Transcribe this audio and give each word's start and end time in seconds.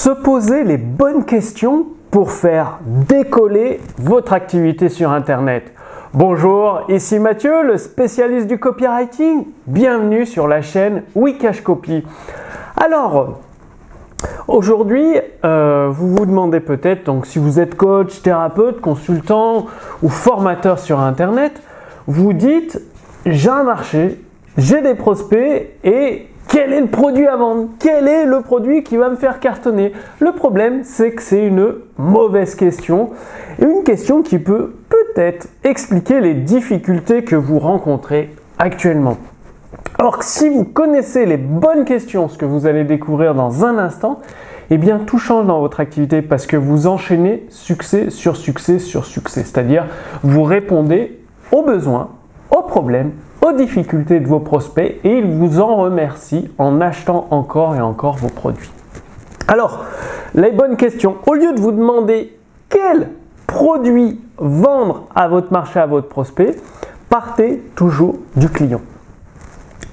Se 0.00 0.10
poser 0.10 0.62
les 0.62 0.76
bonnes 0.76 1.24
questions 1.24 1.88
pour 2.12 2.30
faire 2.30 2.78
décoller 2.86 3.80
votre 3.98 4.32
activité 4.32 4.88
sur 4.88 5.10
Internet. 5.10 5.72
Bonjour, 6.14 6.82
ici 6.88 7.18
Mathieu, 7.18 7.64
le 7.64 7.78
spécialiste 7.78 8.46
du 8.46 8.60
copywriting. 8.60 9.46
Bienvenue 9.66 10.24
sur 10.24 10.46
la 10.46 10.62
chaîne 10.62 11.02
Wikash 11.16 11.62
Copy. 11.62 12.06
Alors, 12.76 13.40
aujourd'hui, 14.46 15.16
euh, 15.44 15.88
vous 15.90 16.14
vous 16.14 16.26
demandez 16.26 16.60
peut-être, 16.60 17.04
donc 17.04 17.26
si 17.26 17.40
vous 17.40 17.58
êtes 17.58 17.74
coach, 17.74 18.22
thérapeute, 18.22 18.80
consultant 18.80 19.66
ou 20.04 20.08
formateur 20.10 20.78
sur 20.78 21.00
Internet, 21.00 21.60
vous 22.06 22.32
dites, 22.34 22.80
j'ai 23.26 23.50
un 23.50 23.64
marché, 23.64 24.20
j'ai 24.56 24.80
des 24.80 24.94
prospects 24.94 25.70
et 25.82 26.28
quel 26.48 26.72
est 26.72 26.80
le 26.80 26.86
produit 26.86 27.26
à 27.26 27.36
vendre? 27.36 27.68
Quel 27.78 28.08
est 28.08 28.24
le 28.24 28.40
produit 28.40 28.82
qui 28.82 28.96
va 28.96 29.10
me 29.10 29.16
faire 29.16 29.38
cartonner? 29.38 29.92
Le 30.18 30.32
problème, 30.32 30.80
c'est 30.82 31.12
que 31.12 31.22
c'est 31.22 31.46
une 31.46 31.74
mauvaise 31.98 32.54
question. 32.54 33.10
Une 33.60 33.84
question 33.84 34.22
qui 34.22 34.38
peut 34.38 34.74
peut-être 34.88 35.48
expliquer 35.62 36.20
les 36.20 36.34
difficultés 36.34 37.22
que 37.22 37.36
vous 37.36 37.58
rencontrez 37.58 38.34
actuellement. 38.58 39.18
Or, 39.98 40.22
si 40.22 40.48
vous 40.48 40.64
connaissez 40.64 41.26
les 41.26 41.36
bonnes 41.36 41.84
questions, 41.84 42.28
ce 42.28 42.38
que 42.38 42.46
vous 42.46 42.66
allez 42.66 42.84
découvrir 42.84 43.34
dans 43.34 43.64
un 43.64 43.76
instant, 43.76 44.20
eh 44.70 44.78
bien 44.78 45.00
tout 45.00 45.18
change 45.18 45.46
dans 45.46 45.60
votre 45.60 45.80
activité 45.80 46.22
parce 46.22 46.46
que 46.46 46.56
vous 46.56 46.86
enchaînez 46.86 47.46
succès 47.50 48.10
sur 48.10 48.36
succès 48.36 48.78
sur 48.78 49.04
succès. 49.04 49.44
C'est-à-dire, 49.44 49.86
vous 50.22 50.44
répondez 50.44 51.18
aux 51.52 51.62
besoins, 51.62 52.10
aux 52.50 52.62
problèmes 52.62 53.12
aux 53.42 53.52
difficultés 53.52 54.20
de 54.20 54.26
vos 54.26 54.40
prospects 54.40 55.00
et 55.04 55.18
ils 55.18 55.26
vous 55.26 55.60
en 55.60 55.76
remercient 55.76 56.50
en 56.58 56.80
achetant 56.80 57.28
encore 57.30 57.76
et 57.76 57.80
encore 57.80 58.16
vos 58.16 58.28
produits. 58.28 58.70
Alors, 59.46 59.84
les 60.34 60.50
bonnes 60.50 60.76
questions, 60.76 61.16
au 61.26 61.34
lieu 61.34 61.52
de 61.52 61.60
vous 61.60 61.72
demander 61.72 62.36
quel 62.68 63.08
produit 63.46 64.20
vendre 64.36 65.06
à 65.14 65.28
votre 65.28 65.52
marché, 65.52 65.80
à 65.80 65.86
votre 65.86 66.08
prospect, 66.08 66.56
partez 67.08 67.62
toujours 67.74 68.16
du 68.36 68.48
client. 68.48 68.82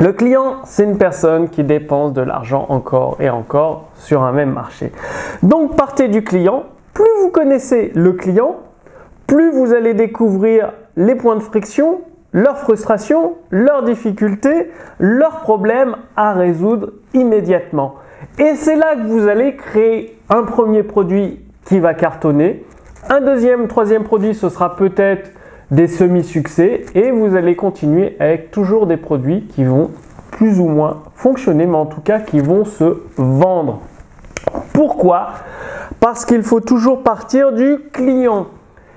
Le 0.00 0.12
client, 0.12 0.56
c'est 0.64 0.82
une 0.82 0.98
personne 0.98 1.48
qui 1.48 1.62
dépense 1.62 2.12
de 2.12 2.20
l'argent 2.20 2.66
encore 2.68 3.16
et 3.20 3.30
encore 3.30 3.90
sur 3.94 4.22
un 4.22 4.32
même 4.32 4.52
marché. 4.52 4.90
Donc 5.44 5.76
partez 5.76 6.08
du 6.08 6.24
client. 6.24 6.64
Plus 6.92 7.08
vous 7.22 7.30
connaissez 7.30 7.92
le 7.94 8.12
client, 8.12 8.56
plus 9.26 9.52
vous 9.52 9.72
allez 9.72 9.94
découvrir 9.94 10.72
les 10.96 11.14
points 11.14 11.36
de 11.36 11.40
friction, 11.40 12.00
leurs 12.34 12.58
frustrations, 12.58 13.36
leurs 13.50 13.84
difficultés, 13.84 14.70
leurs 14.98 15.40
problèmes 15.40 15.96
à 16.16 16.34
résoudre 16.34 16.92
immédiatement. 17.14 17.94
Et 18.38 18.56
c'est 18.56 18.76
là 18.76 18.96
que 18.96 19.06
vous 19.06 19.28
allez 19.28 19.56
créer 19.56 20.18
un 20.28 20.42
premier 20.42 20.82
produit 20.82 21.40
qui 21.64 21.78
va 21.78 21.94
cartonner. 21.94 22.64
Un 23.08 23.20
deuxième, 23.20 23.68
troisième 23.68 24.02
produit, 24.02 24.34
ce 24.34 24.48
sera 24.48 24.76
peut-être 24.76 25.30
des 25.70 25.86
semi-succès. 25.86 26.84
Et 26.94 27.12
vous 27.12 27.36
allez 27.36 27.54
continuer 27.54 28.16
avec 28.18 28.50
toujours 28.50 28.86
des 28.86 28.96
produits 28.96 29.46
qui 29.46 29.64
vont 29.64 29.92
plus 30.32 30.58
ou 30.58 30.66
moins 30.66 31.04
fonctionner, 31.14 31.66
mais 31.66 31.76
en 31.76 31.86
tout 31.86 32.00
cas 32.00 32.18
qui 32.18 32.40
vont 32.40 32.64
se 32.64 32.98
vendre. 33.16 33.80
Pourquoi? 34.72 35.28
Parce 36.00 36.24
qu'il 36.24 36.42
faut 36.42 36.60
toujours 36.60 37.04
partir 37.04 37.52
du 37.52 37.78
client. 37.92 38.48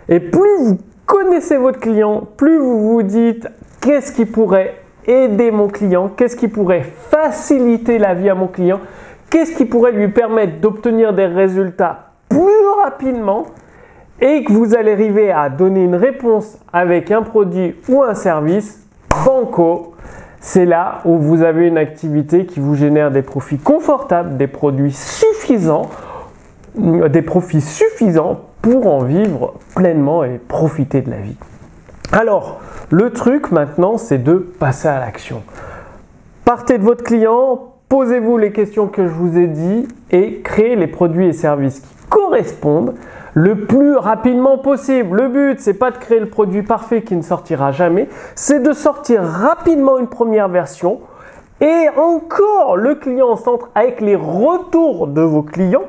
Et 0.09 0.19
plus 0.19 0.57
vous 0.59 0.77
connaissez 1.07 1.57
votre 1.57 1.79
client, 1.79 2.27
plus 2.37 2.59
vous 2.59 2.91
vous 2.91 3.01
dites 3.01 3.47
qu'est-ce 3.81 4.11
qui 4.11 4.25
pourrait 4.25 4.75
aider 5.07 5.49
mon 5.49 5.69
client, 5.69 6.09
qu'est-ce 6.09 6.35
qui 6.35 6.49
pourrait 6.49 6.83
faciliter 6.83 7.97
la 7.97 8.13
vie 8.13 8.29
à 8.29 8.35
mon 8.35 8.47
client, 8.47 8.81
qu'est-ce 9.31 9.55
qui 9.55 9.65
pourrait 9.65 9.93
lui 9.93 10.09
permettre 10.09 10.59
d'obtenir 10.59 11.13
des 11.13 11.25
résultats 11.25 12.11
plus 12.29 12.67
rapidement 12.83 13.45
et 14.19 14.43
que 14.43 14.51
vous 14.51 14.75
allez 14.75 14.91
arriver 14.91 15.31
à 15.31 15.49
donner 15.49 15.83
une 15.83 15.95
réponse 15.95 16.57
avec 16.73 17.09
un 17.09 17.21
produit 17.21 17.75
ou 17.87 18.03
un 18.03 18.13
service, 18.13 18.85
banco, 19.25 19.93
c'est 20.41 20.65
là 20.65 20.99
où 21.05 21.17
vous 21.17 21.41
avez 21.41 21.67
une 21.67 21.77
activité 21.77 22.45
qui 22.45 22.59
vous 22.59 22.75
génère 22.75 23.11
des 23.11 23.21
profits 23.21 23.57
confortables, 23.57 24.35
des 24.35 24.47
produits 24.47 24.91
suffisants, 24.91 25.89
des 26.75 27.21
profits 27.21 27.61
suffisants 27.61 28.41
pour 28.69 28.87
en 28.87 28.99
vivre 28.99 29.53
pleinement 29.77 30.25
et 30.25 30.39
profiter 30.39 30.99
de 30.99 31.09
la 31.09 31.19
vie. 31.19 31.37
Alors, 32.11 32.59
le 32.89 33.11
truc 33.11 33.49
maintenant, 33.51 33.97
c'est 33.97 34.17
de 34.17 34.33
passer 34.33 34.89
à 34.89 34.99
l'action. 34.99 35.41
Partez 36.43 36.77
de 36.77 36.83
votre 36.83 37.01
client, 37.01 37.75
posez-vous 37.87 38.37
les 38.37 38.51
questions 38.51 38.87
que 38.87 39.07
je 39.07 39.13
vous 39.13 39.37
ai 39.37 39.47
dit 39.47 39.87
et 40.11 40.41
créez 40.41 40.75
les 40.75 40.87
produits 40.87 41.27
et 41.27 41.31
services 41.31 41.79
qui 41.79 41.95
correspondent 42.09 42.95
le 43.33 43.55
plus 43.55 43.95
rapidement 43.95 44.57
possible. 44.57 45.15
Le 45.15 45.29
but, 45.29 45.61
c'est 45.61 45.73
pas 45.73 45.91
de 45.91 45.97
créer 45.97 46.19
le 46.19 46.27
produit 46.27 46.63
parfait 46.63 47.03
qui 47.03 47.15
ne 47.15 47.21
sortira 47.21 47.71
jamais, 47.71 48.09
c'est 48.35 48.61
de 48.61 48.73
sortir 48.73 49.23
rapidement 49.23 49.97
une 49.97 50.07
première 50.07 50.49
version 50.49 50.99
et 51.61 51.87
encore 51.95 52.75
le 52.75 52.95
client 52.95 53.29
en 53.29 53.37
centre 53.37 53.69
avec 53.75 54.01
les 54.01 54.17
retours 54.17 55.07
de 55.07 55.21
vos 55.21 55.41
clients 55.41 55.85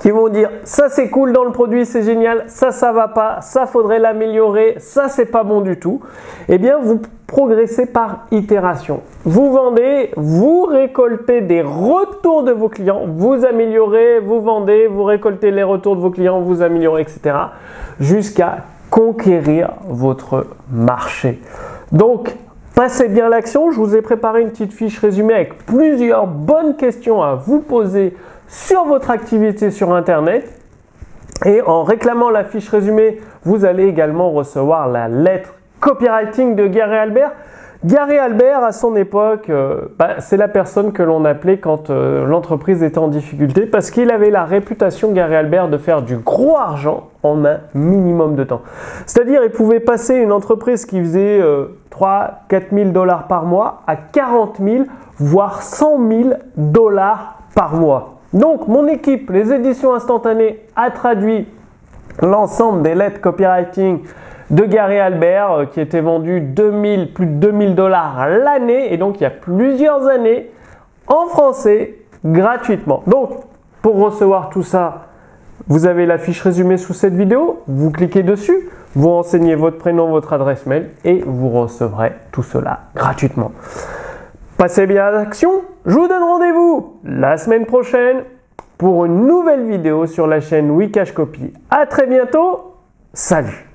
qui 0.00 0.10
vont 0.10 0.28
dire 0.28 0.50
ça 0.64 0.88
c'est 0.88 1.08
cool 1.10 1.32
dans 1.32 1.44
le 1.44 1.52
produit, 1.52 1.84
c'est 1.84 2.02
génial, 2.02 2.44
ça 2.46 2.70
ça 2.70 2.92
va 2.92 3.08
pas, 3.08 3.40
ça 3.40 3.66
faudrait 3.66 3.98
l'améliorer, 3.98 4.76
ça 4.78 5.08
c'est 5.08 5.26
pas 5.26 5.44
bon 5.44 5.60
du 5.60 5.78
tout. 5.78 6.00
Eh 6.48 6.58
bien, 6.58 6.78
vous 6.80 7.00
progressez 7.26 7.86
par 7.86 8.26
itération. 8.30 9.00
Vous 9.24 9.52
vendez, 9.52 10.10
vous 10.16 10.64
récoltez 10.64 11.40
des 11.40 11.62
retours 11.62 12.42
de 12.42 12.52
vos 12.52 12.68
clients, 12.68 13.02
vous 13.06 13.44
améliorez, 13.44 14.20
vous 14.20 14.40
vendez, 14.40 14.86
vous 14.86 15.04
récoltez 15.04 15.50
les 15.50 15.62
retours 15.62 15.96
de 15.96 16.00
vos 16.00 16.10
clients, 16.10 16.40
vous 16.40 16.62
améliorez, 16.62 17.02
etc. 17.02 17.36
jusqu'à 18.00 18.58
conquérir 18.90 19.74
votre 19.88 20.46
marché. 20.70 21.40
Donc, 21.90 22.34
Passez 22.74 23.08
bien 23.08 23.28
l'action, 23.28 23.70
je 23.70 23.76
vous 23.76 23.94
ai 23.94 24.00
préparé 24.00 24.40
une 24.40 24.48
petite 24.48 24.72
fiche 24.72 24.98
résumée 24.98 25.34
avec 25.34 25.66
plusieurs 25.66 26.26
bonnes 26.26 26.74
questions 26.74 27.22
à 27.22 27.34
vous 27.34 27.60
poser 27.60 28.16
sur 28.52 28.84
votre 28.84 29.10
activité 29.10 29.70
sur 29.70 29.94
Internet. 29.94 30.46
Et 31.46 31.62
en 31.62 31.84
réclamant 31.84 32.28
la 32.28 32.44
fiche 32.44 32.68
résumée, 32.68 33.18
vous 33.44 33.64
allez 33.64 33.86
également 33.86 34.30
recevoir 34.30 34.88
la 34.88 35.08
lettre 35.08 35.54
copywriting 35.80 36.54
de 36.54 36.66
Gary 36.66 36.96
Albert. 36.96 37.32
Gary 37.82 38.18
Albert, 38.18 38.62
à 38.62 38.70
son 38.70 38.94
époque, 38.94 39.48
euh, 39.48 39.86
bah, 39.98 40.20
c'est 40.20 40.36
la 40.36 40.48
personne 40.48 40.92
que 40.92 41.02
l'on 41.02 41.24
appelait 41.24 41.58
quand 41.58 41.88
euh, 41.88 42.26
l'entreprise 42.26 42.82
était 42.82 42.98
en 42.98 43.08
difficulté 43.08 43.64
parce 43.64 43.90
qu'il 43.90 44.10
avait 44.10 44.30
la 44.30 44.44
réputation, 44.44 45.12
Gary 45.12 45.34
Albert, 45.34 45.68
de 45.68 45.78
faire 45.78 46.02
du 46.02 46.18
gros 46.18 46.58
argent 46.58 47.08
en 47.22 47.44
un 47.46 47.58
minimum 47.74 48.36
de 48.36 48.44
temps. 48.44 48.60
C'est-à-dire, 49.06 49.42
il 49.42 49.50
pouvait 49.50 49.80
passer 49.80 50.14
une 50.16 50.30
entreprise 50.30 50.84
qui 50.84 51.00
faisait 51.00 51.40
3 51.90 52.42
4 52.48 52.66
000 52.70 52.90
dollars 52.90 53.26
par 53.26 53.46
mois 53.46 53.82
à 53.86 53.96
40 53.96 54.58
000, 54.62 54.84
voire 55.16 55.62
100 55.62 56.08
000 56.08 56.30
dollars 56.56 57.38
par 57.56 57.74
mois. 57.74 58.21
Donc, 58.32 58.68
mon 58.68 58.86
équipe, 58.86 59.30
les 59.30 59.52
éditions 59.52 59.94
instantanées, 59.94 60.60
a 60.74 60.90
traduit 60.90 61.46
l'ensemble 62.20 62.82
des 62.82 62.94
lettres 62.94 63.20
copywriting 63.20 64.00
de 64.50 64.64
Gary 64.64 64.98
Albert 64.98 65.52
euh, 65.52 65.64
qui 65.66 65.80
étaient 65.80 66.00
vendues 66.00 66.40
2000, 66.40 67.12
plus 67.12 67.26
de 67.26 67.32
2000 67.32 67.74
dollars 67.74 68.28
l'année 68.28 68.92
et 68.92 68.98
donc 68.98 69.18
il 69.18 69.22
y 69.22 69.26
a 69.26 69.30
plusieurs 69.30 70.06
années 70.06 70.50
en 71.06 71.26
français 71.26 71.98
gratuitement. 72.24 73.02
Donc, 73.06 73.30
pour 73.80 73.96
recevoir 73.96 74.50
tout 74.50 74.62
ça, 74.62 75.06
vous 75.68 75.86
avez 75.86 76.06
la 76.06 76.18
fiche 76.18 76.42
résumée 76.42 76.76
sous 76.76 76.92
cette 76.92 77.14
vidéo, 77.14 77.62
vous 77.66 77.90
cliquez 77.90 78.22
dessus, 78.22 78.68
vous 78.94 79.08
renseignez 79.08 79.54
votre 79.54 79.78
prénom, 79.78 80.10
votre 80.10 80.32
adresse 80.32 80.66
mail 80.66 80.90
et 81.04 81.22
vous 81.24 81.48
recevrez 81.48 82.12
tout 82.30 82.42
cela 82.42 82.80
gratuitement. 82.94 83.52
Passez 84.58 84.86
bien 84.86 85.06
à 85.06 85.10
l'action. 85.10 85.62
Je 85.84 85.94
vous 85.94 86.06
donne 86.06 86.22
rendez-vous 86.22 87.00
la 87.04 87.36
semaine 87.36 87.66
prochaine 87.66 88.22
pour 88.78 89.04
une 89.04 89.26
nouvelle 89.26 89.66
vidéo 89.66 90.06
sur 90.06 90.28
la 90.28 90.40
chaîne 90.40 90.70
Wikash 90.70 91.12
Copy. 91.12 91.52
À 91.70 91.86
très 91.86 92.06
bientôt. 92.06 92.76
Salut 93.12 93.71